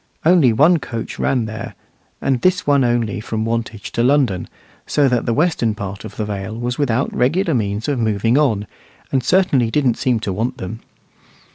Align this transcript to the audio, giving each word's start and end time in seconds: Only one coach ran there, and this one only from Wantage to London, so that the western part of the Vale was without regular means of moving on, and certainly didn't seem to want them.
Only 0.25 0.51
one 0.51 0.79
coach 0.79 1.19
ran 1.19 1.45
there, 1.45 1.75
and 2.23 2.41
this 2.41 2.65
one 2.65 2.83
only 2.83 3.19
from 3.19 3.45
Wantage 3.45 3.91
to 3.91 4.01
London, 4.01 4.49
so 4.87 5.07
that 5.07 5.27
the 5.27 5.31
western 5.33 5.75
part 5.75 6.03
of 6.03 6.15
the 6.15 6.25
Vale 6.25 6.57
was 6.57 6.79
without 6.79 7.13
regular 7.15 7.53
means 7.53 7.87
of 7.87 7.99
moving 7.99 8.35
on, 8.35 8.65
and 9.11 9.23
certainly 9.23 9.69
didn't 9.69 9.99
seem 9.99 10.19
to 10.21 10.33
want 10.33 10.57
them. 10.57 10.79